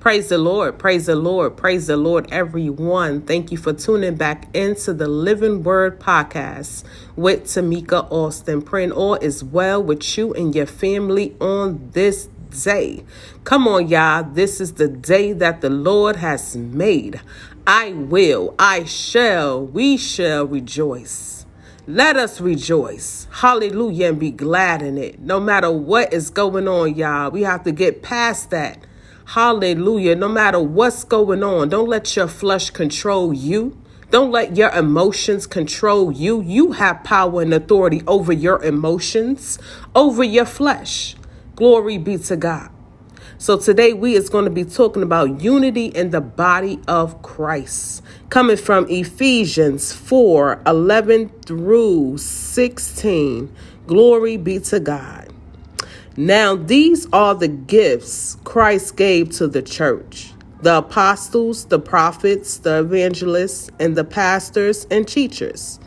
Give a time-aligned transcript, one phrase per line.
[0.00, 3.20] Praise the Lord, praise the Lord, praise the Lord, everyone.
[3.20, 6.84] Thank you for tuning back into the Living Word podcast
[7.16, 8.62] with Tamika Alston.
[8.62, 12.30] Praying all is well with you and your family on this
[12.64, 13.04] day.
[13.44, 14.24] Come on, y'all.
[14.24, 17.20] This is the day that the Lord has made.
[17.66, 21.44] I will, I shall, we shall rejoice.
[21.86, 23.26] Let us rejoice.
[23.30, 25.20] Hallelujah and be glad in it.
[25.20, 28.86] No matter what is going on, y'all, we have to get past that
[29.34, 30.16] Hallelujah.
[30.16, 33.80] No matter what's going on, don't let your flesh control you.
[34.10, 36.42] Don't let your emotions control you.
[36.42, 39.56] You have power and authority over your emotions,
[39.94, 41.14] over your flesh.
[41.54, 42.72] Glory be to God.
[43.38, 48.02] So today we is going to be talking about unity in the body of Christ.
[48.30, 53.54] Coming from Ephesians 4 11 through 16.
[53.86, 55.29] Glory be to God.
[56.16, 62.80] Now, these are the gifts Christ gave to the church the apostles, the prophets, the
[62.80, 65.80] evangelists, and the pastors and teachers.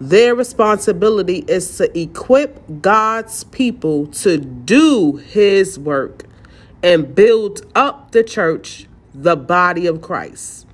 [0.00, 6.24] Their responsibility is to equip God's people to do his work
[6.82, 10.65] and build up the church, the body of Christ.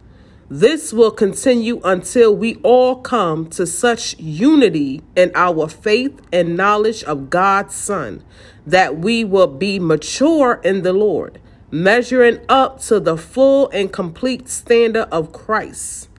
[0.54, 7.02] This will continue until we all come to such unity in our faith and knowledge
[7.04, 8.22] of God's Son
[8.66, 14.46] that we will be mature in the Lord, measuring up to the full and complete
[14.50, 16.10] standard of Christ.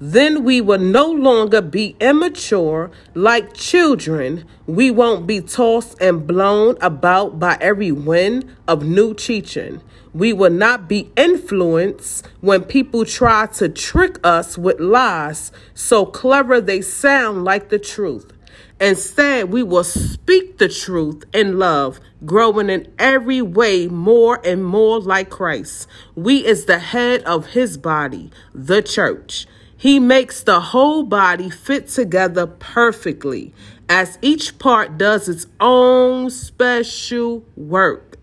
[0.00, 4.44] Then we will no longer be immature like children.
[4.66, 9.80] We won't be tossed and blown about by every wind of new teaching
[10.18, 16.60] we will not be influenced when people try to trick us with lies so clever
[16.60, 18.32] they sound like the truth.
[18.80, 25.00] Instead, we will speak the truth in love, growing in every way more and more
[25.00, 25.88] like Christ.
[26.14, 29.46] We is the head of his body, the church.
[29.78, 33.54] He makes the whole body fit together perfectly
[33.88, 38.18] as each part does its own special work.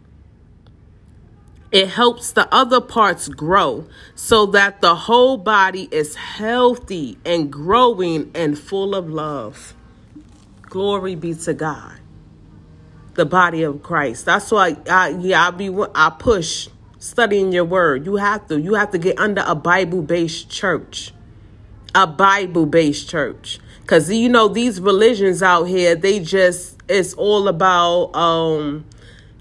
[1.71, 8.31] It helps the other parts grow so that the whole body is healthy and growing
[8.35, 9.73] and full of love.
[10.63, 11.99] Glory be to God.
[13.15, 14.25] The body of Christ.
[14.25, 16.67] That's why I yeah I be I push
[16.99, 18.05] studying your word.
[18.05, 21.13] You have to you have to get under a Bible based church,
[21.95, 23.59] a Bible based church.
[23.87, 28.85] Cause you know these religions out here, they just it's all about um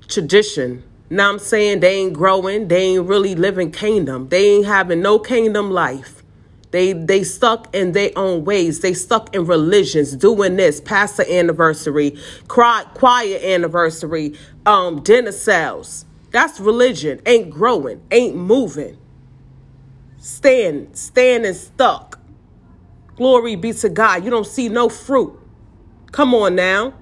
[0.08, 4.28] tradition now I'm saying they ain't growing, they ain't really living kingdom.
[4.30, 6.22] They ain't having no kingdom life.
[6.70, 8.80] They they stuck in their own ways.
[8.80, 14.34] They stuck in religions, doing this, pastor anniversary, choir anniversary,
[14.66, 16.04] um, dinner sales.
[16.32, 17.20] That's religion.
[17.26, 18.98] Ain't growing, ain't moving.
[20.18, 22.13] Stand, standing stuck.
[23.16, 24.24] Glory be to God.
[24.24, 25.38] You don't see no fruit.
[26.12, 26.94] Come on now.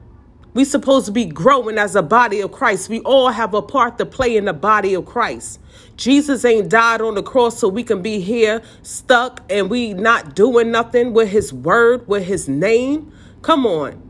[0.54, 2.90] We supposed to be growing as a body of Christ.
[2.90, 5.60] We all have a part to play in the body of Christ.
[5.96, 10.36] Jesus ain't died on the cross so we can be here stuck and we not
[10.36, 13.12] doing nothing with his word, with his name.
[13.42, 14.02] Come on.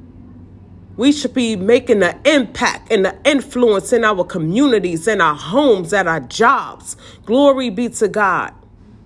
[0.97, 5.93] We should be making an impact and an influence in our communities, in our homes,
[5.93, 6.97] at our jobs.
[7.27, 8.53] Glory be to God.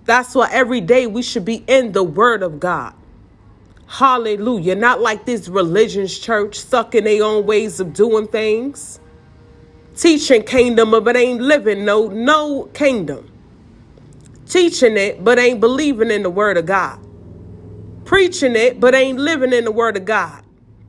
[0.07, 2.95] That's why every day we should be in the word of God.
[3.87, 4.75] Hallelujah.
[4.75, 8.99] Not like this religions church stuck in their own ways of doing things.
[9.95, 13.31] Teaching kingdom, but ain't living no no kingdom.
[14.47, 16.99] Teaching it, but ain't believing in the word of God.
[18.05, 20.43] Preaching it, but ain't living in the word of God.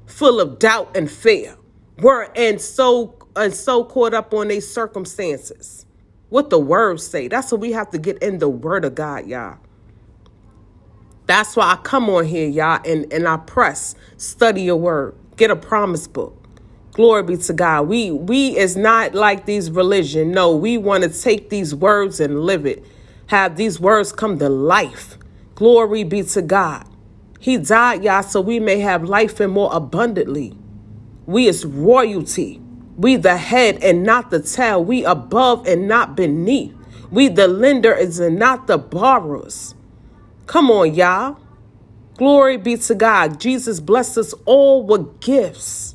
[0.07, 1.57] Full of doubt and fear.
[2.01, 5.87] Were and so and so caught up on their circumstances.
[6.31, 7.29] What the words say.
[7.29, 9.59] That's what we have to get in the word of God, y'all.
[11.27, 15.51] That's why I come on here, y'all, and, and I press, study your word, get
[15.51, 16.35] a promise book.
[16.93, 17.83] Glory be to God.
[17.83, 20.33] We we is not like these religion.
[20.33, 22.85] No, we want to take these words and live it.
[23.27, 25.17] Have these words come to life.
[25.55, 26.89] Glory be to God.
[27.39, 30.57] He died, y'all, so we may have life and more abundantly.
[31.27, 32.61] We is royalty.
[32.99, 34.85] We the head and not the tail.
[34.85, 36.75] We above and not beneath.
[37.11, 39.77] We the lender and not the borrowers.
[40.47, 41.39] Come on, y'all.
[42.17, 43.39] Glory be to God.
[43.39, 45.95] Jesus blessed us all with gifts.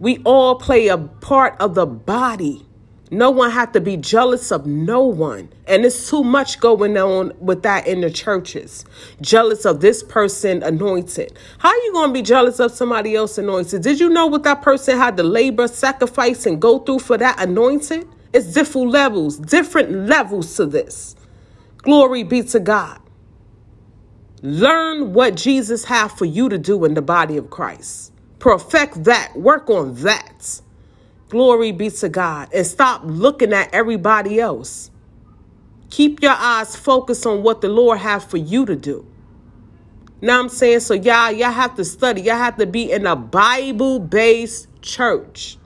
[0.00, 2.66] We all play a part of the body.
[3.12, 5.50] No one had to be jealous of no one.
[5.66, 8.86] And it's too much going on with that in the churches.
[9.20, 11.38] Jealous of this person anointed.
[11.58, 13.82] How are you going to be jealous of somebody else anointed?
[13.82, 17.38] Did you know what that person had to labor, sacrifice, and go through for that
[17.38, 18.08] anointed?
[18.32, 21.14] It's different levels, different levels to this.
[21.82, 22.98] Glory be to God.
[24.40, 28.10] Learn what Jesus had for you to do in the body of Christ.
[28.38, 29.36] Perfect that.
[29.36, 30.62] Work on that.
[31.32, 32.52] Glory be to God.
[32.52, 34.90] And stop looking at everybody else.
[35.88, 39.06] Keep your eyes focused on what the Lord has for you to do.
[40.20, 42.20] Now I'm saying, so y'all, y'all have to study.
[42.20, 45.56] Y'all have to be in a Bible-based church.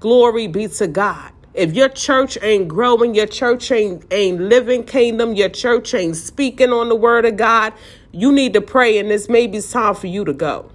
[0.00, 1.32] Glory be to God.
[1.54, 6.74] If your church ain't growing, your church ain't, ain't living kingdom, your church ain't speaking
[6.74, 7.72] on the word of God,
[8.12, 10.70] you need to pray, and this maybe it's time for you to go.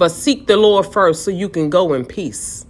[0.00, 2.64] But seek the Lord first so you can go in peace.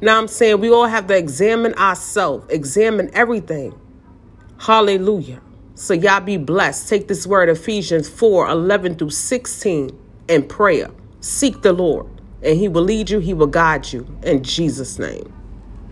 [0.00, 3.78] Now I'm saying we all have to examine ourselves, examine everything.
[4.58, 5.42] Hallelujah.
[5.74, 6.88] So y'all be blessed.
[6.88, 9.90] Take this word, Ephesians 4 11 through 16,
[10.28, 10.90] in prayer.
[11.20, 12.06] Seek the Lord
[12.42, 15.30] and he will lead you, he will guide you in Jesus' name.